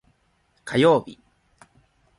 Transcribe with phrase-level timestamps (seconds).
[0.65, 1.15] 火曜日